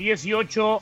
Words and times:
18 0.00 0.80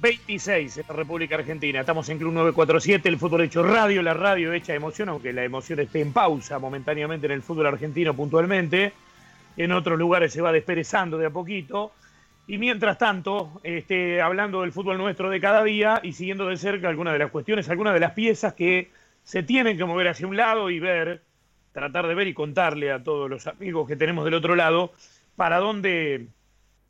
26 0.00 0.78
en 0.78 0.84
la 0.88 0.94
República 0.94 1.34
Argentina. 1.34 1.80
Estamos 1.80 2.08
en 2.08 2.18
Club 2.18 2.32
947, 2.32 3.08
el 3.08 3.18
fútbol 3.18 3.42
hecho 3.42 3.64
radio, 3.64 4.00
la 4.00 4.14
radio 4.14 4.52
hecha 4.52 4.74
emoción, 4.74 5.08
aunque 5.08 5.32
la 5.32 5.42
emoción 5.42 5.80
esté 5.80 6.00
en 6.00 6.12
pausa 6.12 6.60
momentáneamente 6.60 7.26
en 7.26 7.32
el 7.32 7.42
fútbol 7.42 7.66
argentino 7.66 8.14
puntualmente. 8.14 8.92
En 9.56 9.72
otros 9.72 9.98
lugares 9.98 10.32
se 10.32 10.40
va 10.40 10.52
desperezando 10.52 11.18
de 11.18 11.26
a 11.26 11.30
poquito. 11.30 11.90
Y 12.46 12.58
mientras 12.58 12.96
tanto, 12.96 13.60
este, 13.64 14.22
hablando 14.22 14.62
del 14.62 14.70
fútbol 14.70 14.98
nuestro 14.98 15.28
de 15.30 15.40
cada 15.40 15.64
día 15.64 15.98
y 16.04 16.12
siguiendo 16.12 16.46
de 16.46 16.56
cerca 16.56 16.88
algunas 16.88 17.12
de 17.12 17.18
las 17.18 17.32
cuestiones, 17.32 17.68
algunas 17.68 17.92
de 17.92 18.00
las 18.00 18.12
piezas 18.12 18.54
que 18.54 18.90
se 19.24 19.42
tienen 19.42 19.76
que 19.76 19.84
mover 19.84 20.06
hacia 20.06 20.28
un 20.28 20.36
lado 20.36 20.70
y 20.70 20.78
ver, 20.78 21.22
tratar 21.72 22.06
de 22.06 22.14
ver 22.14 22.28
y 22.28 22.34
contarle 22.34 22.92
a 22.92 23.02
todos 23.02 23.28
los 23.28 23.48
amigos 23.48 23.88
que 23.88 23.96
tenemos 23.96 24.24
del 24.24 24.34
otro 24.34 24.54
lado 24.54 24.92
para 25.34 25.58
dónde 25.58 26.28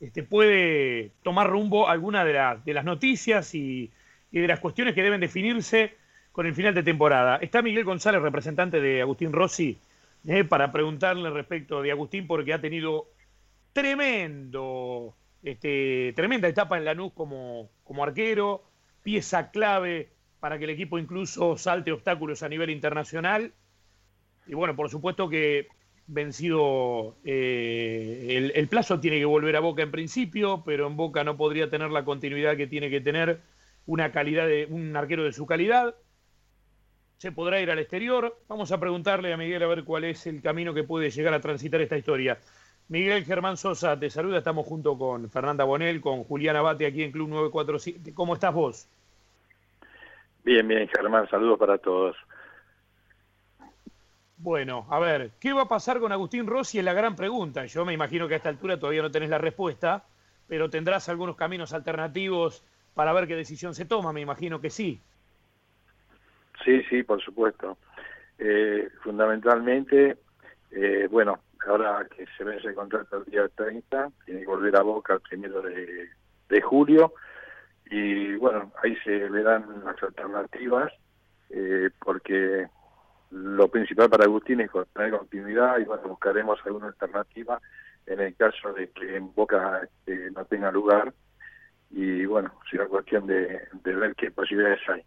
este, 0.01 0.23
puede 0.23 1.11
tomar 1.21 1.47
rumbo 1.47 1.87
alguna 1.87 2.25
de, 2.25 2.73
las 2.73 2.85
noticias 2.85 3.53
y, 3.53 3.91
de 4.31 4.47
las 4.47 4.59
cuestiones 4.59 4.95
que 4.95 5.03
deben 5.03 5.21
definirse 5.21 5.95
con 6.31 6.47
el 6.47 6.55
final 6.55 6.73
de 6.73 6.81
temporada. 6.81 7.37
Está 7.37 7.61
Miguel 7.61 7.83
González, 7.85 8.21
representante 8.21 8.81
de 8.81 9.01
Agustín 9.01 9.31
Rossi, 9.31 9.77
eh, 10.25 10.43
para 10.43 10.71
preguntarle 10.71 11.29
respecto 11.29 11.83
de 11.83 11.91
Agustín 11.91 12.25
porque 12.25 12.53
ha 12.53 12.59
tenido 12.59 13.09
tremendo, 13.73 15.13
este, 15.43 16.13
tremenda 16.15 16.47
etapa 16.47 16.79
en 16.79 16.85
Lanús 16.85 17.13
como, 17.13 17.69
como 17.83 18.03
arquero, 18.03 18.63
pieza 19.03 19.51
clave 19.51 20.09
para 20.39 20.57
que 20.57 20.63
el 20.63 20.71
equipo 20.71 20.97
incluso 20.97 21.57
salte 21.57 21.91
obstáculos 21.91 22.41
a 22.41 22.49
nivel 22.49 22.71
internacional. 22.71 23.53
Y 24.47 24.55
bueno, 24.55 24.75
por 24.75 24.89
supuesto 24.89 25.29
que 25.29 25.67
vencido 26.11 27.15
eh, 27.23 28.51
el, 28.53 28.67
plazo, 28.67 28.99
tiene 28.99 29.17
que 29.19 29.25
volver 29.25 29.55
a 29.55 29.61
Boca 29.61 29.81
en 29.81 29.91
principio, 29.91 30.61
pero 30.65 30.87
en 30.87 30.97
Boca 30.97 31.23
no 31.23 31.37
podría 31.37 31.69
tener 31.69 31.89
la 31.89 32.03
continuidad 32.03 32.57
que 32.57 32.67
tiene 32.67 32.89
que 32.89 33.01
tener 33.01 33.39
una 33.85 34.11
calidad 34.11 34.47
de 34.47 34.67
un 34.69 34.95
arquero 34.95 35.23
de 35.23 35.33
su 35.33 35.45
calidad. 35.45 35.95
Se 37.17 37.31
podrá 37.31 37.61
ir 37.61 37.71
al 37.71 37.79
exterior. 37.79 38.37
Vamos 38.47 38.71
a 38.71 38.79
preguntarle 38.79 39.31
a 39.31 39.37
Miguel 39.37 39.63
a 39.63 39.67
ver 39.67 39.83
cuál 39.83 40.03
es 40.03 40.27
el 40.27 40.41
camino 40.41 40.73
que 40.73 40.83
puede 40.83 41.11
llegar 41.11 41.33
a 41.33 41.39
transitar 41.39 41.79
esta 41.81 41.97
historia. 41.97 42.37
Miguel 42.89 43.23
Germán 43.23 43.55
Sosa 43.55 43.97
te 43.97 44.09
saluda, 44.09 44.39
estamos 44.39 44.67
junto 44.67 44.97
con 44.97 45.29
Fernanda 45.29 45.63
Bonel, 45.63 46.01
con 46.01 46.25
Julián 46.25 46.57
Abate 46.57 46.85
aquí 46.85 47.03
en 47.03 47.11
Club 47.11 47.29
947. 47.29 48.13
¿Cómo 48.13 48.33
estás 48.33 48.53
vos? 48.53 48.89
Bien, 50.43 50.67
bien, 50.67 50.89
Germán, 50.89 51.29
saludos 51.29 51.57
para 51.57 51.77
todos. 51.77 52.17
Bueno, 54.43 54.87
a 54.89 54.97
ver, 54.97 55.29
¿qué 55.39 55.53
va 55.53 55.61
a 55.63 55.67
pasar 55.67 55.99
con 55.99 56.11
Agustín 56.11 56.47
Rossi? 56.47 56.79
Es 56.79 56.83
la 56.83 56.93
gran 56.93 57.15
pregunta. 57.15 57.67
Yo 57.67 57.85
me 57.85 57.93
imagino 57.93 58.27
que 58.27 58.33
a 58.33 58.37
esta 58.37 58.49
altura 58.49 58.79
todavía 58.79 59.03
no 59.03 59.11
tenés 59.11 59.29
la 59.29 59.37
respuesta, 59.37 60.03
pero 60.47 60.67
tendrás 60.67 61.09
algunos 61.09 61.35
caminos 61.35 61.73
alternativos 61.73 62.63
para 62.95 63.13
ver 63.13 63.27
qué 63.27 63.35
decisión 63.35 63.75
se 63.75 63.85
toma, 63.85 64.11
me 64.11 64.21
imagino 64.21 64.59
que 64.59 64.71
sí. 64.71 64.99
Sí, 66.65 66.81
sí, 66.89 67.03
por 67.03 67.21
supuesto. 67.21 67.77
Eh, 68.39 68.89
fundamentalmente, 69.03 70.17
eh, 70.71 71.07
bueno, 71.11 71.37
ahora 71.67 72.07
que 72.09 72.25
se 72.35 72.43
vence 72.43 72.69
el 72.69 72.73
contrato 72.73 73.17
el 73.17 73.25
día 73.25 73.47
30, 73.47 74.09
tiene 74.25 74.39
que 74.39 74.47
volver 74.47 74.75
a 74.75 74.81
Boca 74.81 75.13
el 75.13 75.21
primero 75.21 75.61
de, 75.61 76.61
julio, 76.61 77.13
y 77.91 78.35
bueno, 78.37 78.71
ahí 78.83 78.95
se 79.03 79.29
verán 79.29 79.83
las 79.85 80.01
alternativas, 80.01 80.91
eh, 81.51 81.91
porque 82.03 82.67
lo 83.31 83.67
principal 83.69 84.09
para 84.09 84.25
Agustín 84.25 84.61
es 84.61 84.69
tener 84.93 85.11
continuidad 85.11 85.79
y 85.79 85.85
bueno, 85.85 86.03
buscaremos 86.09 86.59
alguna 86.65 86.87
alternativa 86.87 87.61
en 88.05 88.19
el 88.19 88.35
caso 88.35 88.73
de 88.73 88.89
que 88.89 89.15
en 89.15 89.33
Boca 89.33 89.81
este, 89.83 90.31
no 90.31 90.45
tenga 90.45 90.71
lugar 90.71 91.13
y 91.91 92.25
bueno, 92.25 92.53
será 92.69 92.87
cuestión 92.87 93.27
de, 93.27 93.61
ver 93.83 94.15
qué 94.15 94.31
posibilidades 94.31 94.79
hay. 94.89 95.03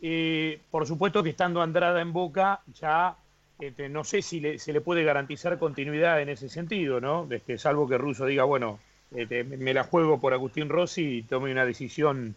y 0.00 0.56
por 0.70 0.86
supuesto 0.86 1.22
que 1.22 1.30
estando 1.30 1.62
Andrada 1.62 2.00
en 2.00 2.12
Boca, 2.12 2.60
ya 2.74 3.16
este, 3.58 3.88
no 3.88 4.04
sé 4.04 4.20
si 4.20 4.58
se 4.58 4.72
le 4.72 4.80
puede 4.80 5.04
garantizar 5.04 5.58
continuidad 5.58 6.20
en 6.20 6.28
ese 6.28 6.48
sentido, 6.48 7.00
¿no? 7.00 7.26
Este, 7.30 7.56
salvo 7.56 7.88
que 7.88 7.98
Russo 7.98 8.26
diga, 8.26 8.44
bueno, 8.44 8.80
este, 9.14 9.44
me 9.44 9.72
la 9.72 9.84
juego 9.84 10.20
por 10.20 10.32
Agustín 10.32 10.68
Rossi 10.68 11.18
y 11.18 11.22
tome 11.22 11.52
una 11.52 11.64
decisión 11.64 12.34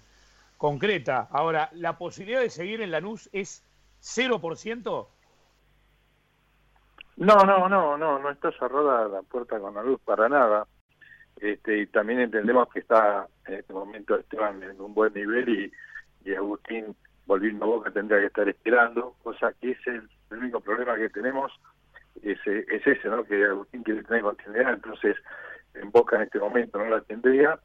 concreta. 0.57 1.27
Ahora, 1.31 1.69
la 1.73 1.97
posibilidad 1.97 2.41
de 2.41 2.49
seguir 2.49 2.81
en 2.81 2.91
Lanús 2.91 3.29
es 3.33 3.63
0%? 4.01 5.07
No, 7.17 7.35
no, 7.35 7.67
no, 7.67 7.97
no, 7.97 8.19
no 8.19 8.29
está 8.29 8.51
cerrada 8.51 9.07
la 9.07 9.21
puerta 9.23 9.59
con 9.59 9.73
la 9.73 9.83
luz 9.83 9.99
para 10.05 10.29
nada. 10.29 10.67
Este, 11.39 11.79
y 11.79 11.87
también 11.87 12.19
entendemos 12.19 12.67
que 12.69 12.79
está 12.79 13.27
en 13.45 13.55
este 13.55 13.73
momento 13.73 14.15
Esteban 14.15 14.61
en 14.63 14.79
un 14.81 14.93
buen 14.93 15.13
nivel 15.13 15.49
y, 15.49 15.71
y 16.29 16.33
Agustín 16.35 16.95
volviendo 17.27 17.65
a 17.65 17.67
Boca 17.67 17.91
tendría 17.91 18.19
que 18.21 18.27
estar 18.27 18.47
esperando, 18.47 19.15
cosa 19.21 19.53
que 19.59 19.71
es 19.71 19.87
el, 19.87 20.09
único 20.31 20.59
problema 20.61 20.95
que 20.95 21.09
tenemos, 21.09 21.51
es, 22.21 22.39
es 22.45 22.87
ese, 22.87 23.09
¿no? 23.09 23.23
que 23.23 23.45
Agustín 23.45 23.83
quiere 23.83 24.03
tener 24.03 24.23
continuidad, 24.23 24.73
entonces 24.73 25.15
en 25.73 25.91
Boca 25.91 26.15
en 26.15 26.23
este 26.23 26.39
momento 26.39 26.79
no 26.79 26.85
la 26.89 27.01
tendría 27.01 27.59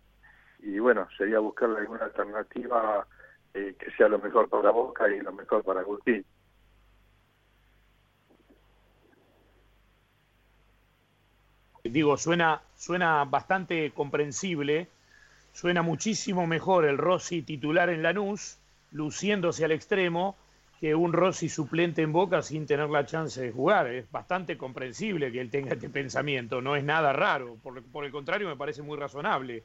y 0.58 0.78
bueno, 0.78 1.08
sería 1.16 1.38
buscarle 1.38 1.78
alguna 1.78 2.04
alternativa 2.04 3.06
eh, 3.54 3.74
que 3.78 3.90
sea 3.92 4.08
lo 4.08 4.18
mejor 4.18 4.48
para 4.48 4.70
Boca 4.70 5.08
y 5.08 5.20
lo 5.20 5.32
mejor 5.32 5.62
para 5.62 5.80
Agustín. 5.80 6.24
Digo, 11.84 12.16
suena, 12.16 12.62
suena 12.76 13.24
bastante 13.24 13.90
comprensible, 13.90 14.88
suena 15.52 15.82
muchísimo 15.82 16.46
mejor 16.46 16.84
el 16.84 16.96
Rossi 16.96 17.42
titular 17.42 17.90
en 17.90 18.02
Lanús, 18.02 18.58
luciéndose 18.92 19.64
al 19.64 19.72
extremo, 19.72 20.36
que 20.80 20.94
un 20.94 21.12
Rossi 21.12 21.48
suplente 21.48 22.02
en 22.02 22.12
Boca 22.12 22.42
sin 22.42 22.66
tener 22.66 22.88
la 22.88 23.04
chance 23.04 23.40
de 23.42 23.52
jugar. 23.52 23.88
Es 23.88 24.10
bastante 24.10 24.56
comprensible 24.56 25.30
que 25.30 25.40
él 25.40 25.50
tenga 25.50 25.74
este 25.74 25.90
pensamiento, 25.90 26.60
no 26.62 26.76
es 26.76 26.84
nada 26.84 27.12
raro, 27.12 27.56
por, 27.62 27.82
por 27.82 28.04
el 28.04 28.12
contrario 28.12 28.48
me 28.48 28.56
parece 28.56 28.82
muy 28.82 28.96
razonable. 28.96 29.64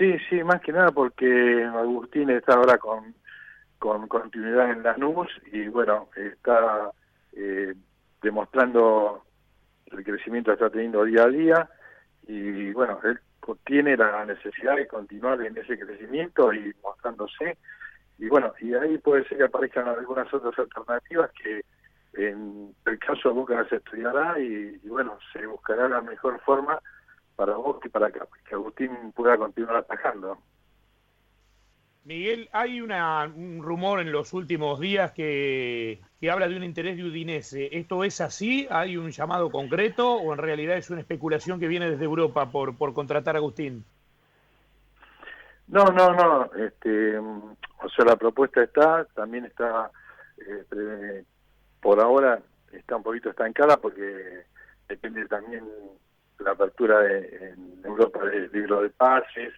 Sí, 0.00 0.16
sí, 0.30 0.42
más 0.42 0.62
que 0.62 0.72
nada 0.72 0.92
porque 0.92 1.62
Agustín 1.62 2.30
está 2.30 2.54
ahora 2.54 2.78
con, 2.78 3.14
con 3.78 4.08
continuidad 4.08 4.70
en 4.70 4.82
las 4.82 4.96
nubes 4.96 5.28
y 5.52 5.68
bueno, 5.68 6.08
está 6.16 6.90
eh, 7.34 7.74
demostrando 8.22 9.22
el 9.92 10.02
crecimiento 10.02 10.50
que 10.50 10.54
está 10.54 10.70
teniendo 10.70 11.04
día 11.04 11.24
a 11.24 11.28
día 11.28 11.70
y 12.26 12.72
bueno, 12.72 12.98
él 13.04 13.20
tiene 13.66 13.94
la 13.94 14.24
necesidad 14.24 14.76
de 14.76 14.88
continuar 14.88 15.42
en 15.42 15.58
ese 15.58 15.78
crecimiento 15.78 16.50
y 16.54 16.72
mostrándose 16.82 17.58
y 18.16 18.26
bueno, 18.28 18.54
y 18.58 18.72
ahí 18.72 18.96
puede 18.96 19.28
ser 19.28 19.36
que 19.36 19.44
aparezcan 19.44 19.86
algunas 19.86 20.32
otras 20.32 20.58
alternativas 20.58 21.30
que 21.32 21.62
en 22.14 22.74
el 22.86 22.98
caso 22.98 23.34
Boca 23.34 23.68
se 23.68 23.76
estudiará 23.76 24.38
y 24.38 24.78
bueno, 24.88 25.18
se 25.34 25.44
buscará 25.44 25.90
la 25.90 26.00
mejor 26.00 26.40
forma 26.40 26.80
para 27.40 27.54
vos 27.54 27.78
y 27.82 27.88
para 27.88 28.10
que, 28.10 28.20
Agustín 28.52 29.12
pueda 29.16 29.38
continuar 29.38 29.76
atajando. 29.76 30.36
Miguel, 32.04 32.50
hay 32.52 32.82
una, 32.82 33.24
un 33.34 33.62
rumor 33.62 34.00
en 34.00 34.12
los 34.12 34.34
últimos 34.34 34.78
días 34.78 35.12
que, 35.12 36.02
que, 36.20 36.30
habla 36.30 36.48
de 36.48 36.56
un 36.58 36.64
interés 36.64 36.98
de 36.98 37.04
Udinese. 37.04 37.74
¿Esto 37.78 38.04
es 38.04 38.20
así? 38.20 38.68
¿Hay 38.70 38.98
un 38.98 39.10
llamado 39.10 39.50
concreto 39.50 40.16
o 40.16 40.34
en 40.34 40.38
realidad 40.38 40.76
es 40.76 40.90
una 40.90 41.00
especulación 41.00 41.58
que 41.58 41.66
viene 41.66 41.90
desde 41.90 42.04
Europa 42.04 42.50
por, 42.50 42.76
por 42.76 42.92
contratar 42.92 43.36
a 43.36 43.38
Agustín? 43.38 43.86
No, 45.68 45.86
no, 45.86 46.12
no. 46.12 46.52
Este, 46.52 47.16
o 47.16 47.88
sea, 47.96 48.04
la 48.04 48.16
propuesta 48.16 48.62
está, 48.62 49.06
también 49.14 49.46
está, 49.46 49.90
este, 50.36 51.24
por 51.80 52.00
ahora 52.00 52.38
está 52.70 52.96
un 52.96 53.02
poquito 53.02 53.30
estancada 53.30 53.78
porque 53.78 54.44
depende 54.90 55.24
también 55.26 55.64
la 56.40 56.52
apertura 56.52 57.06
en 57.06 57.80
Europa 57.84 58.24
del 58.24 58.50
libro 58.52 58.82
de 58.82 58.90
pases, 58.90 59.52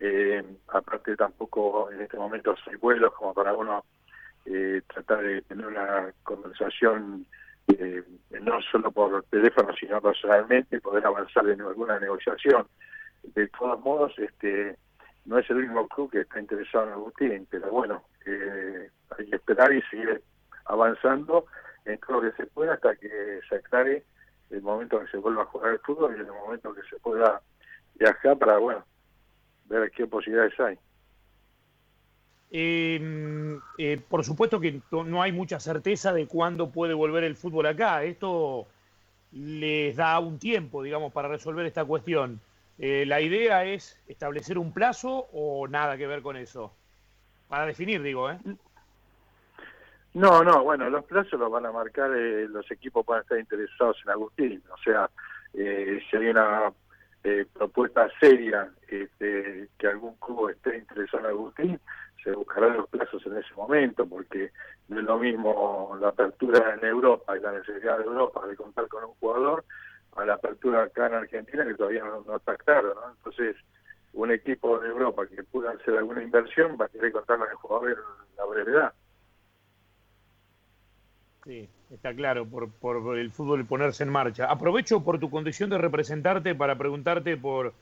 eh, 0.00 0.42
aparte 0.68 1.16
tampoco 1.16 1.90
en 1.90 2.02
este 2.02 2.16
momento 2.16 2.54
hay 2.66 2.76
vuelos 2.76 3.12
como 3.14 3.32
para 3.32 3.54
uno 3.54 3.84
eh, 4.44 4.82
tratar 4.92 5.22
de 5.22 5.42
tener 5.42 5.66
una 5.66 6.12
conversación 6.22 7.26
eh, 7.68 8.02
no 8.42 8.60
solo 8.70 8.90
por 8.90 9.24
teléfono 9.24 9.72
sino 9.78 10.00
personalmente 10.02 10.80
poder 10.80 11.06
avanzar 11.06 11.48
en 11.48 11.60
alguna 11.60 11.98
negociación. 11.98 12.66
De 13.22 13.48
todos 13.48 13.80
modos 13.80 14.12
este 14.18 14.76
no 15.24 15.38
es 15.38 15.48
el 15.48 15.56
único 15.56 15.88
club 15.88 16.10
que 16.10 16.20
está 16.20 16.40
interesado 16.40 16.86
en 16.86 16.92
Agustín 16.92 17.46
pero 17.50 17.70
bueno 17.70 18.02
hay 18.26 19.26
que 19.26 19.36
esperar 19.36 19.72
y 19.72 19.80
seguir 19.82 20.22
avanzando 20.66 21.46
en 21.84 21.98
todo 22.00 22.20
lo 22.20 22.30
que 22.30 22.36
se 22.36 22.46
pueda 22.46 22.74
hasta 22.74 22.96
que 22.96 23.40
se 23.48 23.56
aclare 23.56 24.04
el 24.54 24.62
momento 24.62 25.00
que 25.00 25.08
se 25.08 25.16
vuelva 25.18 25.42
a 25.42 25.46
jugar 25.46 25.72
el 25.72 25.78
fútbol 25.80 26.14
y 26.16 26.20
el 26.20 26.26
momento 26.26 26.74
que 26.74 26.82
se 26.88 26.96
pueda 26.96 27.40
viajar 27.94 28.38
para, 28.38 28.58
bueno, 28.58 28.84
ver 29.66 29.90
qué 29.90 30.06
posibilidades 30.06 30.58
hay. 30.60 30.78
Em, 32.50 33.60
eh, 33.78 34.00
por 34.08 34.24
supuesto 34.24 34.60
que 34.60 34.80
no 34.90 35.22
hay 35.22 35.32
mucha 35.32 35.58
certeza 35.58 36.12
de 36.12 36.26
cuándo 36.26 36.70
puede 36.70 36.94
volver 36.94 37.24
el 37.24 37.36
fútbol 37.36 37.66
acá. 37.66 38.04
Esto 38.04 38.66
les 39.32 39.96
da 39.96 40.18
un 40.20 40.38
tiempo, 40.38 40.82
digamos, 40.82 41.12
para 41.12 41.28
resolver 41.28 41.66
esta 41.66 41.84
cuestión. 41.84 42.40
Eh, 42.78 43.04
¿La 43.06 43.20
idea 43.20 43.64
es 43.64 44.00
establecer 44.06 44.58
un 44.58 44.72
plazo 44.72 45.26
o 45.32 45.66
nada 45.68 45.96
que 45.96 46.06
ver 46.06 46.22
con 46.22 46.36
eso? 46.36 46.72
Para 47.48 47.66
definir, 47.66 48.02
digo, 48.02 48.30
¿eh? 48.30 48.38
No, 50.14 50.44
no, 50.44 50.62
bueno, 50.62 50.88
los 50.90 51.04
plazos 51.04 51.38
los 51.40 51.50
van 51.50 51.66
a 51.66 51.72
marcar, 51.72 52.10
eh, 52.16 52.46
los 52.48 52.70
equipos 52.70 53.04
van 53.04 53.18
a 53.18 53.22
estar 53.22 53.38
interesados 53.38 53.96
en 54.04 54.10
Agustín, 54.10 54.62
o 54.72 54.76
sea, 54.78 55.10
eh, 55.52 56.00
si 56.08 56.16
hay 56.16 56.28
una 56.28 56.72
eh, 57.24 57.46
propuesta 57.52 58.08
seria 58.20 58.70
este, 58.86 59.68
que 59.76 59.86
algún 59.88 60.14
club 60.16 60.50
esté 60.50 60.78
interesado 60.78 61.24
en 61.24 61.30
Agustín, 61.30 61.80
se 62.22 62.30
buscarán 62.32 62.76
los 62.76 62.88
plazos 62.88 63.26
en 63.26 63.38
ese 63.38 63.52
momento, 63.54 64.06
porque 64.06 64.52
no 64.88 65.00
es 65.00 65.04
lo 65.04 65.18
mismo 65.18 65.98
la 66.00 66.08
apertura 66.08 66.74
en 66.74 66.84
Europa 66.86 67.36
y 67.36 67.40
la 67.40 67.52
necesidad 67.52 67.98
de 67.98 68.04
Europa 68.04 68.46
de 68.46 68.56
contar 68.56 68.86
con 68.88 69.04
un 69.04 69.14
jugador 69.14 69.64
a 70.16 70.24
la 70.24 70.34
apertura 70.34 70.84
acá 70.84 71.08
en 71.08 71.14
Argentina 71.14 71.66
que 71.66 71.74
todavía 71.74 72.04
no, 72.04 72.36
está 72.36 72.56
claro, 72.56 72.94
¿no? 72.94 73.10
Entonces, 73.16 73.56
un 74.12 74.30
equipo 74.30 74.78
de 74.78 74.88
Europa 74.88 75.26
que 75.26 75.42
pueda 75.42 75.72
hacer 75.72 75.98
alguna 75.98 76.22
inversión 76.22 76.78
va 76.80 76.84
a 76.84 76.88
querer 76.88 77.10
contar 77.10 77.38
con 77.38 77.48
el 77.48 77.56
jugador 77.56 77.90
en 77.90 78.36
la 78.36 78.44
brevedad. 78.44 78.94
Sí, 81.44 81.68
está 81.90 82.14
claro, 82.14 82.46
por, 82.46 82.70
por 82.70 83.18
el 83.18 83.30
fútbol 83.30 83.66
ponerse 83.66 84.02
en 84.02 84.08
marcha. 84.08 84.46
Aprovecho 84.46 85.04
por 85.04 85.18
tu 85.20 85.28
condición 85.28 85.68
de 85.68 85.76
representarte 85.76 86.54
para 86.54 86.76
preguntarte 86.78 87.36
por, 87.36 87.74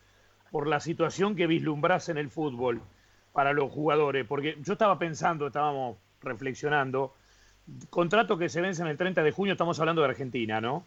por 0.50 0.66
la 0.66 0.80
situación 0.80 1.36
que 1.36 1.46
vislumbras 1.46 2.08
en 2.08 2.18
el 2.18 2.28
fútbol 2.28 2.82
para 3.32 3.52
los 3.52 3.70
jugadores, 3.70 4.26
porque 4.26 4.56
yo 4.62 4.72
estaba 4.72 4.98
pensando, 4.98 5.46
estábamos 5.46 5.96
reflexionando, 6.20 7.14
contrato 7.88 8.36
que 8.36 8.48
se 8.48 8.60
vence 8.60 8.82
en 8.82 8.88
el 8.88 8.96
30 8.96 9.22
de 9.22 9.30
junio, 9.30 9.52
estamos 9.52 9.78
hablando 9.78 10.02
de 10.02 10.08
Argentina, 10.08 10.60
¿no? 10.60 10.84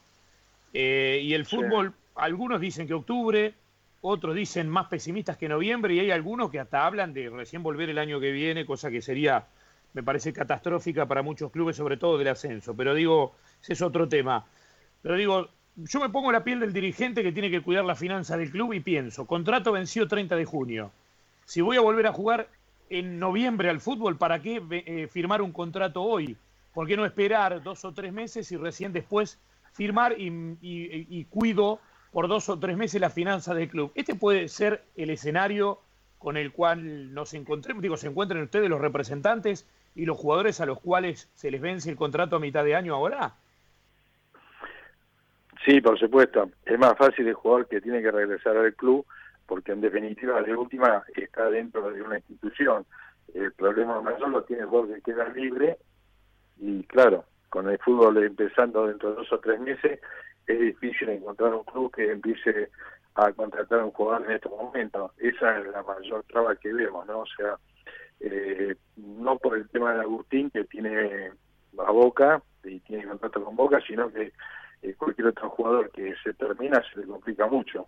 Eh, 0.73 1.21
y 1.23 1.33
el 1.33 1.45
fútbol, 1.45 1.93
algunos 2.15 2.59
dicen 2.59 2.87
que 2.87 2.93
octubre, 2.93 3.53
otros 4.01 4.35
dicen 4.35 4.69
más 4.69 4.87
pesimistas 4.87 5.37
que 5.37 5.47
noviembre, 5.47 5.95
y 5.95 6.01
hay 6.01 6.11
algunos 6.11 6.51
que 6.51 6.59
hasta 6.59 6.85
hablan 6.85 7.13
de 7.13 7.29
recién 7.29 7.63
volver 7.63 7.89
el 7.89 7.97
año 7.97 8.19
que 8.19 8.31
viene, 8.31 8.65
cosa 8.65 8.91
que 8.91 9.01
sería 9.01 9.47
me 9.95 10.03
parece 10.03 10.33
catastrófica 10.33 11.05
para 11.05 11.23
muchos 11.23 11.51
clubes, 11.51 11.77
sobre 11.77 11.95
todo 11.95 12.17
del 12.17 12.27
ascenso. 12.27 12.75
Pero 12.75 12.93
digo, 12.93 13.33
ese 13.61 13.73
es 13.73 13.81
otro 13.81 14.09
tema. 14.09 14.45
Pero 15.01 15.15
digo, 15.15 15.49
yo 15.77 16.01
me 16.01 16.09
pongo 16.09 16.33
la 16.33 16.43
piel 16.43 16.59
del 16.59 16.73
dirigente 16.73 17.23
que 17.23 17.31
tiene 17.31 17.49
que 17.49 17.61
cuidar 17.61 17.85
la 17.85 17.95
finanza 17.95 18.35
del 18.35 18.51
club 18.51 18.73
y 18.73 18.81
pienso, 18.81 19.25
contrato 19.25 19.71
vencido 19.71 20.07
30 20.07 20.35
de 20.35 20.43
junio. 20.43 20.91
Si 21.45 21.61
voy 21.61 21.77
a 21.77 21.81
volver 21.81 22.07
a 22.07 22.11
jugar 22.11 22.49
en 22.89 23.19
noviembre 23.19 23.69
al 23.69 23.79
fútbol, 23.79 24.17
¿para 24.17 24.41
qué 24.41 24.61
eh, 24.69 25.07
firmar 25.07 25.41
un 25.41 25.53
contrato 25.53 26.01
hoy? 26.01 26.35
¿Por 26.73 26.87
qué 26.87 26.97
no 26.97 27.05
esperar 27.05 27.63
dos 27.63 27.85
o 27.85 27.93
tres 27.93 28.11
meses 28.11 28.51
y 28.51 28.57
recién 28.57 28.91
después 28.91 29.39
firmar 29.71 30.15
y, 30.17 31.23
cuido 31.29 31.79
por 32.11 32.27
dos 32.27 32.49
o 32.49 32.59
tres 32.59 32.75
meses 32.75 32.99
la 32.99 33.09
finanza 33.09 33.53
del 33.53 33.69
club? 33.69 33.93
Este 33.95 34.13
puede 34.13 34.49
ser 34.49 34.83
el 34.97 35.09
escenario 35.09 35.79
con 36.19 36.35
el 36.35 36.51
cual 36.51 37.13
nos 37.13 37.33
encontremos, 37.33 37.81
digo, 37.81 37.95
se 37.95 38.07
encuentren 38.07 38.43
ustedes 38.43 38.69
los 38.69 38.81
representantes 38.81 39.65
y 39.95 40.05
los 40.05 40.17
jugadores 40.17 40.59
a 40.61 40.65
los 40.65 40.79
cuales 40.79 41.29
se 41.33 41.49
les 41.49 41.61
vence 41.61 41.89
el 41.89 41.95
contrato 41.95 42.35
a 42.35 42.39
mitad 42.39 42.63
de 42.63 42.75
año 42.75 42.93
ahora? 42.93 43.33
Sí, 45.65 45.81
por 45.81 45.97
supuesto. 45.97 46.51
Es 46.65 46.77
más 46.77 46.95
fácil 46.97 47.27
el 47.27 47.33
jugador 47.33 47.67
que 47.67 47.81
tiene 47.81 48.01
que 48.01 48.11
regresar 48.11 48.55
al 48.57 48.75
club 48.75 49.05
porque 49.47 49.71
en 49.71 49.81
definitiva 49.81 50.41
de 50.41 50.55
última 50.55 51.03
está 51.15 51.49
dentro 51.49 51.91
de 51.91 52.01
una 52.01 52.17
institución. 52.17 52.85
El 53.33 53.51
problema 53.53 54.01
mayor 54.01 54.29
lo 54.29 54.43
tiene 54.43 54.63
el 54.63 54.69
jugador 54.69 54.95
que 54.95 55.01
queda 55.01 55.27
libre 55.29 55.77
y 56.57 56.83
claro, 56.83 57.25
con 57.49 57.69
el 57.69 57.77
fútbol 57.79 58.17
empezando 58.23 58.87
dentro 58.87 59.09
de 59.09 59.15
dos 59.15 59.31
o 59.31 59.39
tres 59.39 59.59
meses 59.59 59.99
es 60.47 60.59
difícil 60.59 61.09
encontrar 61.09 61.53
un 61.53 61.63
club 61.63 61.93
que 61.93 62.11
empiece 62.11 62.69
a 63.15 63.31
contratar 63.31 63.79
a 63.79 63.85
un 63.85 63.91
jugador 63.91 64.25
en 64.25 64.35
estos 64.35 64.51
momentos. 64.51 65.11
Esa 65.17 65.59
es 65.59 65.67
la 65.67 65.81
mayor 65.83 66.23
traba 66.27 66.55
que 66.55 66.71
vemos, 66.73 67.05
¿no? 67.07 67.19
O 67.19 67.25
sea, 67.25 67.57
eh, 68.19 68.75
no 68.95 69.37
por 69.37 69.57
el 69.57 69.67
tema 69.69 69.93
de 69.93 70.01
Agustín, 70.01 70.49
que 70.49 70.63
tiene 70.65 71.31
a 71.77 71.91
Boca 71.91 72.41
y 72.63 72.79
tiene 72.81 73.05
contrato 73.05 73.43
con 73.43 73.55
Boca, 73.55 73.79
sino 73.85 74.11
que 74.11 74.31
eh, 74.81 74.93
cualquier 74.95 75.27
otro 75.27 75.49
jugador 75.49 75.91
que 75.91 76.13
se 76.23 76.33
termina 76.33 76.81
se 76.93 76.99
le 76.99 77.07
complica 77.07 77.47
mucho. 77.47 77.87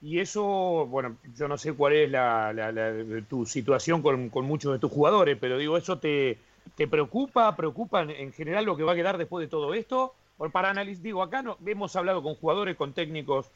Y 0.00 0.20
eso, 0.20 0.86
bueno, 0.86 1.16
yo 1.34 1.48
no 1.48 1.58
sé 1.58 1.74
cuál 1.74 1.94
es 1.94 2.10
la, 2.10 2.52
tu 3.28 3.44
situación 3.44 4.00
con, 4.00 4.30
muchos 4.46 4.72
de 4.72 4.78
tus 4.78 4.92
jugadores, 4.92 5.36
pero 5.40 5.58
digo, 5.58 5.76
¿eso 5.76 5.98
te, 5.98 6.38
te 6.76 6.86
preocupa? 6.86 7.56
¿Preocupa 7.56 8.02
en, 8.02 8.32
general 8.32 8.64
lo 8.64 8.76
que 8.76 8.84
va 8.84 8.92
a 8.92 8.96
quedar 8.96 9.18
después 9.18 9.44
de 9.44 9.50
todo 9.50 9.74
esto? 9.74 10.14
Para 10.52 10.70
análisis, 10.70 11.02
digo, 11.02 11.20
acá 11.20 11.42
no, 11.42 11.58
hemos 11.66 11.96
hablado 11.96 12.22
con 12.22 12.36
jugadores, 12.36 12.76
con 12.76 12.92
técnicos 12.92 13.50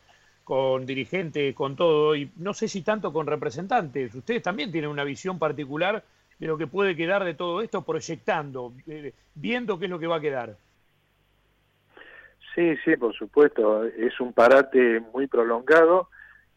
con 0.44 0.86
dirigentes, 0.86 1.54
con 1.54 1.76
todo, 1.76 2.16
y 2.16 2.30
no 2.36 2.54
sé 2.54 2.68
si 2.68 2.82
tanto 2.82 3.12
con 3.12 3.26
representantes. 3.26 4.14
Ustedes 4.14 4.42
también 4.42 4.72
tienen 4.72 4.90
una 4.90 5.04
visión 5.04 5.38
particular 5.38 6.02
de 6.38 6.46
lo 6.46 6.58
que 6.58 6.66
puede 6.66 6.96
quedar 6.96 7.24
de 7.24 7.34
todo 7.34 7.62
esto, 7.62 7.82
proyectando, 7.82 8.72
eh, 8.86 9.12
viendo 9.34 9.78
qué 9.78 9.84
es 9.84 9.90
lo 9.90 9.98
que 9.98 10.06
va 10.06 10.16
a 10.16 10.20
quedar. 10.20 10.56
Sí, 12.54 12.76
sí, 12.84 12.96
por 12.96 13.14
supuesto. 13.14 13.84
Es 13.84 14.18
un 14.20 14.32
parate 14.32 15.00
muy 15.12 15.26
prolongado, 15.26 16.08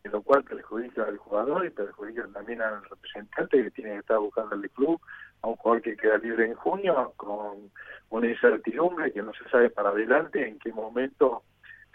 en 0.04 0.12
lo 0.12 0.22
cual 0.22 0.44
perjudica 0.44 1.04
al 1.04 1.18
jugador 1.18 1.66
y 1.66 1.70
perjudica 1.70 2.28
también 2.34 2.62
al 2.62 2.84
representante 2.84 3.64
que 3.64 3.72
tiene 3.72 3.92
que 3.92 4.00
estar 4.00 4.20
buscando 4.20 4.56
el 4.56 4.70
club, 4.72 5.00
a 5.42 5.48
un 5.48 5.56
jugador 5.56 5.84
que 5.84 5.96
queda 5.96 6.18
libre 6.18 6.46
en 6.48 6.56
junio, 6.56 7.14
con 7.16 7.72
una 8.10 8.28
incertidumbre 8.28 9.12
que 9.12 9.22
no 9.22 9.34
se 9.34 9.48
sabe 9.50 9.70
para 9.70 9.90
adelante 9.90 10.48
en 10.48 10.60
qué 10.60 10.74
momento 10.74 11.44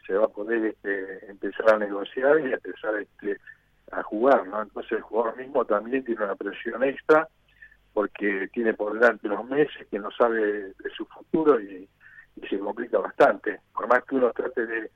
se 0.06 0.14
va 0.14 0.26
a 0.26 0.28
poder 0.28 0.64
este, 0.66 1.30
empezar 1.30 1.74
a 1.74 1.78
negociar 1.78 2.40
y 2.40 2.52
a 2.52 2.54
empezar 2.54 2.94
este, 2.96 3.38
a 3.90 4.02
jugar, 4.02 4.46
¿no? 4.46 4.62
Entonces 4.62 4.92
el 4.92 5.02
jugador 5.02 5.36
mismo 5.36 5.64
también 5.64 6.04
tiene 6.04 6.24
una 6.24 6.36
presión 6.36 6.82
extra 6.84 7.28
porque 7.92 8.48
tiene 8.52 8.74
por 8.74 8.94
delante 8.94 9.26
unos 9.26 9.48
meses 9.48 9.86
que 9.90 9.98
no 9.98 10.10
sabe 10.12 10.40
de 10.40 10.90
su 10.96 11.04
futuro 11.06 11.60
y, 11.60 11.88
se 12.48 12.58
complica 12.58 12.98
bastante. 12.98 13.60
Por 13.74 13.86
más 13.86 14.02
que 14.04 14.14
uno 14.14 14.32
trate 14.32 14.64
de, 14.64 14.90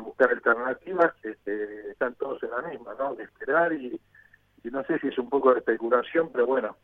buscar 0.00 0.30
alternativas, 0.30 1.14
este, 1.22 1.90
están 1.90 2.14
todos 2.16 2.42
en 2.42 2.50
la 2.50 2.62
misma, 2.62 2.94
¿no? 2.98 3.14
De 3.14 3.22
esperar 3.22 3.72
y, 3.72 4.00
no 4.64 4.82
sé 4.84 4.98
si 4.98 5.08
es 5.08 5.18
un 5.18 5.30
poco 5.30 5.52
de 5.52 5.60
especulación, 5.60 6.30
pero 6.32 6.46
bueno, 6.46 6.76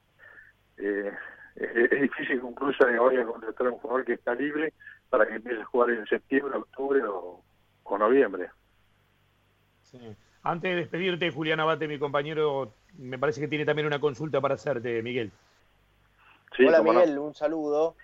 eh, 0.78 1.12
es, 1.56 2.00
difícil 2.00 2.40
que 2.40 2.46
incluso 2.46 2.86
vaya 2.86 3.22
a 3.22 3.26
contratar 3.26 3.66
a 3.66 3.70
un 3.70 3.78
jugador 3.78 4.04
que 4.04 4.12
está 4.14 4.34
libre 4.34 4.72
para 5.10 5.26
que 5.26 5.34
empiece 5.34 5.60
a 5.60 5.66
jugar 5.66 5.90
en 5.90 6.06
septiembre, 6.06 6.56
octubre 6.56 7.02
o, 7.04 7.42
con 7.84 8.00
noviembre. 8.00 8.50
Antes 10.42 10.70
de 10.70 10.76
despedirte, 10.76 11.30
Julián 11.30 11.60
Abate, 11.60 11.86
mi 11.86 11.98
compañero, 11.98 12.72
me 12.98 13.18
parece 13.18 13.40
que 13.40 13.48
tiene 13.48 13.64
también 13.64 13.86
una 13.86 14.00
consulta 14.00 14.40
para 14.40 14.54
hacerte, 14.54 15.00
Miguel. 15.02 15.30
Hola 16.58 16.82
Miguel, 16.82 17.18
un 17.18 17.34
saludo. 17.34 17.94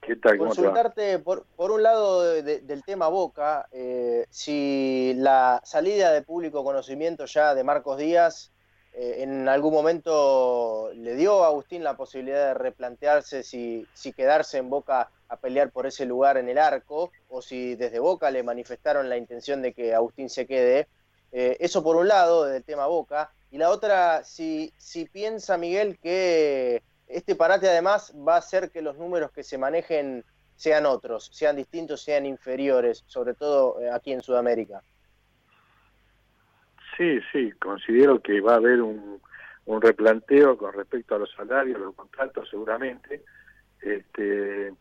¿Qué 0.00 0.16
tal? 0.16 0.38
Consultarte, 0.38 1.18
por, 1.18 1.44
por, 1.56 1.72
un 1.72 1.82
lado 1.82 2.22
del 2.22 2.84
tema 2.84 3.08
Boca, 3.08 3.66
eh, 3.70 4.26
si 4.30 5.12
la 5.16 5.60
salida 5.64 6.12
de 6.12 6.22
público 6.22 6.64
conocimiento 6.64 7.26
ya 7.26 7.54
de 7.54 7.64
Marcos 7.64 7.98
Díaz 7.98 8.50
eh, 8.92 9.22
en 9.22 9.48
algún 9.48 9.72
momento 9.72 10.90
le 10.94 11.14
dio 11.14 11.44
a 11.44 11.48
Agustín 11.48 11.84
la 11.84 11.96
posibilidad 11.96 12.48
de 12.48 12.54
replantearse 12.54 13.42
si, 13.42 13.86
si 13.94 14.12
quedarse 14.12 14.58
en 14.58 14.68
Boca 14.68 15.10
a 15.28 15.36
pelear 15.36 15.70
por 15.70 15.86
ese 15.86 16.06
lugar 16.06 16.36
en 16.36 16.48
el 16.48 16.58
arco, 16.58 17.12
o 17.28 17.40
si 17.40 17.76
desde 17.76 18.00
Boca 18.00 18.30
le 18.30 18.42
manifestaron 18.42 19.08
la 19.08 19.16
intención 19.16 19.62
de 19.62 19.72
que 19.72 19.94
Agustín 19.94 20.28
se 20.28 20.46
quede. 20.46 20.88
Eh, 21.32 21.56
eso 21.60 21.84
por 21.84 21.96
un 21.96 22.08
lado, 22.08 22.44
del 22.44 22.64
tema 22.64 22.86
Boca. 22.86 23.30
Y 23.52 23.58
la 23.58 23.70
otra, 23.70 24.24
si, 24.24 24.72
si 24.76 25.04
piensa 25.04 25.56
Miguel 25.56 25.98
que 25.98 26.82
este 27.06 27.36
parate 27.36 27.68
además 27.68 28.12
va 28.16 28.34
a 28.34 28.38
hacer 28.38 28.70
que 28.70 28.82
los 28.82 28.96
números 28.96 29.30
que 29.30 29.44
se 29.44 29.58
manejen 29.58 30.24
sean 30.56 30.84
otros, 30.84 31.30
sean 31.32 31.56
distintos, 31.56 32.02
sean 32.02 32.26
inferiores, 32.26 33.04
sobre 33.06 33.34
todo 33.34 33.80
eh, 33.80 33.90
aquí 33.90 34.12
en 34.12 34.22
Sudamérica. 34.22 34.82
Sí, 37.00 37.18
sí, 37.32 37.50
considero 37.52 38.20
que 38.20 38.42
va 38.42 38.52
a 38.52 38.56
haber 38.56 38.82
un, 38.82 39.22
un 39.64 39.80
replanteo 39.80 40.58
con 40.58 40.74
respecto 40.74 41.14
a 41.14 41.18
los 41.20 41.32
salarios, 41.32 41.80
los 41.80 41.94
contratos 41.94 42.46
seguramente. 42.50 43.24
Este, 43.80 44.74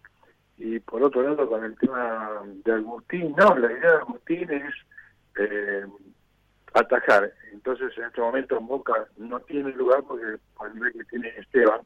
y 0.57 0.79
por 0.81 1.01
otro 1.01 1.23
lado, 1.23 1.47
con 1.47 1.63
el 1.63 1.77
tema 1.77 2.41
de 2.43 2.73
Agustín, 2.73 3.33
no, 3.37 3.57
la 3.57 3.71
idea 3.71 3.91
de 3.91 3.97
Agustín 3.99 4.51
es 4.51 4.73
eh, 5.39 5.85
atajar. 6.73 7.31
Entonces, 7.53 7.97
en 7.97 8.03
este 8.03 8.19
momento 8.19 8.57
en 8.57 8.67
Boca 8.67 9.07
no 9.15 9.39
tiene 9.39 9.71
lugar 9.71 10.03
porque 10.05 10.39
por 10.57 10.67
el 10.67 10.73
nivel 10.73 10.91
que 10.91 11.05
tiene 11.05 11.29
Esteban. 11.37 11.79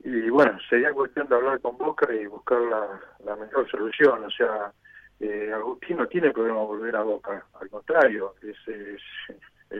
Y 0.00 0.30
bueno, 0.30 0.58
sería 0.68 0.92
cuestión 0.92 1.28
de 1.28 1.36
hablar 1.36 1.60
con 1.60 1.78
Boca 1.78 2.12
y 2.12 2.26
buscar 2.26 2.60
la, 3.24 3.36
mejor 3.36 3.70
solución. 3.70 4.24
O 4.24 4.30
sea, 4.30 4.72
eh, 5.20 5.52
Agustín 5.52 5.96
no 5.96 6.06
tiene 6.06 6.30
problema 6.30 6.62
volver 6.62 6.94
a 6.94 7.02
Boca, 7.02 7.44
al 7.60 7.68
contrario, 7.68 8.34
es, 8.42 8.56
es, 8.68 9.02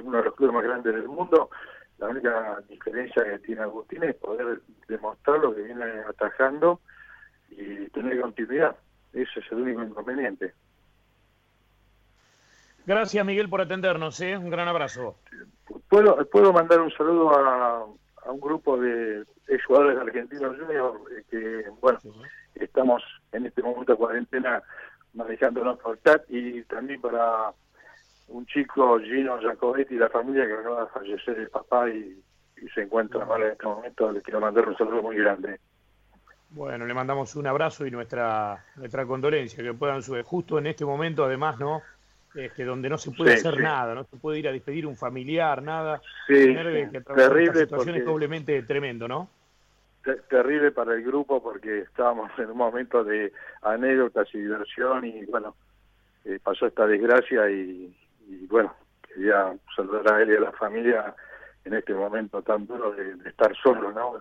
uno 0.02 0.18
de 0.18 0.24
los 0.24 0.34
clubes 0.34 0.54
más 0.54 0.64
grandes 0.64 0.94
del 0.94 1.08
mundo. 1.08 1.50
La 1.98 2.08
única 2.08 2.60
diferencia 2.68 3.24
que 3.24 3.38
tiene 3.40 3.62
Agustín 3.62 4.02
es 4.04 4.14
poder 4.16 4.60
demostrar 4.88 5.38
lo 5.38 5.54
que 5.54 5.62
viene 5.62 5.84
atajando 6.08 6.80
y 7.50 7.88
tener 7.90 8.20
continuidad. 8.20 8.76
Ese 9.12 9.40
es 9.40 9.52
el 9.52 9.58
único 9.58 9.82
inconveniente. 9.82 10.54
Gracias, 12.86 13.24
Miguel, 13.24 13.48
por 13.48 13.60
atendernos. 13.60 14.20
¿eh? 14.20 14.36
Un 14.36 14.50
gran 14.50 14.68
abrazo. 14.68 15.16
¿Puedo, 15.88 16.24
puedo 16.30 16.52
mandar 16.52 16.80
un 16.80 16.90
saludo 16.92 17.30
a, 17.30 17.84
un 18.26 18.40
grupo 18.40 18.76
de 18.76 19.24
jugadores 19.66 19.98
Argentinos 19.98 20.56
Junior 20.58 21.00
eh, 21.10 21.24
que, 21.30 21.64
bueno, 21.80 21.98
estamos 22.54 23.02
en 23.32 23.46
este 23.46 23.62
momento 23.62 23.92
de 23.92 23.98
cuarentena 23.98 24.62
manejándonos 25.18 25.78
por 25.80 26.00
chat 26.02 26.22
y 26.28 26.62
también 26.62 27.00
para 27.00 27.52
un 28.28 28.46
chico, 28.46 28.98
Gino 29.00 29.38
Jacobetti, 29.40 29.94
y 29.94 29.98
la 29.98 30.08
familia 30.08 30.46
que 30.46 30.52
acaba 30.54 30.84
de 30.84 30.90
fallecer 30.90 31.38
el 31.38 31.50
papá 31.50 31.90
y, 31.90 32.22
se 32.74 32.82
encuentra 32.82 33.24
mal 33.24 33.40
en 33.42 33.52
este 33.52 33.66
momento. 33.66 34.10
Le 34.10 34.20
quiero 34.20 34.40
mandar 34.40 34.68
un 34.68 34.76
saludo 34.76 35.00
muy 35.00 35.16
grande. 35.16 35.60
Bueno, 36.50 36.86
le 36.86 36.92
mandamos 36.92 37.36
un 37.36 37.46
abrazo 37.46 37.86
y 37.86 37.90
nuestra 37.92 38.64
nuestra 38.74 39.06
condolencia, 39.06 39.62
que 39.62 39.74
puedan 39.74 40.02
subir 40.02 40.24
justo 40.24 40.58
en 40.58 40.66
este 40.66 40.84
momento, 40.84 41.24
además, 41.24 41.60
¿no? 41.60 41.82
Este, 42.34 42.64
donde 42.64 42.88
no 42.88 42.98
se 42.98 43.12
puede 43.12 43.34
hacer 43.34 43.60
nada, 43.60 43.94
no 43.94 44.04
se 44.04 44.16
puede 44.16 44.40
ir 44.40 44.48
a 44.48 44.52
despedir 44.52 44.86
un 44.86 44.96
familiar, 44.96 45.62
nada. 45.62 46.00
Sí, 46.26 46.52
terrible. 46.52 47.54
situación 47.54 47.94
es 47.94 48.04
doblemente 48.04 48.60
tremendo, 48.64 49.06
¿no? 49.06 49.30
Terrible 50.28 50.72
para 50.72 50.94
el 50.94 51.02
grupo 51.02 51.42
porque 51.42 51.80
estábamos 51.80 52.30
en 52.38 52.50
un 52.50 52.56
momento 52.56 53.04
de 53.04 53.32
anécdotas 53.62 54.28
y 54.34 54.38
diversión 54.38 55.04
y 55.04 55.24
bueno, 55.26 55.54
eh, 56.24 56.38
pasó 56.42 56.66
esta 56.66 56.86
desgracia 56.86 57.48
y, 57.50 57.94
bueno, 58.48 58.74
quería 59.02 59.56
saludar 59.74 60.14
a 60.14 60.22
él 60.22 60.30
y 60.30 60.36
a 60.36 60.40
la 60.40 60.52
familia 60.52 61.14
en 61.64 61.74
este 61.74 61.94
momento 61.94 62.42
tan 62.42 62.66
duro 62.66 62.92
de, 62.92 63.16
estar 63.28 63.54
solo, 63.56 63.92
¿no? 63.92 64.14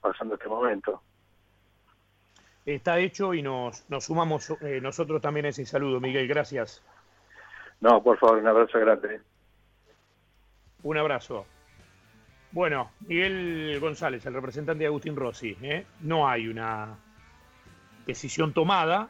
pasando 0.00 0.34
este 0.34 0.48
momento. 0.48 1.02
Está 2.66 2.98
hecho 2.98 3.34
y 3.34 3.42
nos, 3.42 3.88
nos 3.90 4.04
sumamos 4.04 4.50
eh, 4.62 4.80
nosotros 4.80 5.20
también 5.20 5.46
a 5.46 5.50
ese 5.50 5.66
saludo, 5.66 6.00
Miguel, 6.00 6.26
gracias. 6.26 6.82
No, 7.80 8.02
por 8.02 8.18
favor, 8.18 8.38
un 8.38 8.46
abrazo 8.46 8.78
grande. 8.78 9.20
Un 10.82 10.96
abrazo. 10.96 11.46
Bueno, 12.54 12.92
Miguel 13.08 13.80
González, 13.80 14.24
el 14.26 14.34
representante 14.34 14.84
de 14.84 14.86
Agustín 14.86 15.16
Rossi, 15.16 15.56
¿eh? 15.60 15.84
no 16.02 16.28
hay 16.28 16.46
una 16.46 16.96
decisión 18.06 18.52
tomada, 18.52 19.08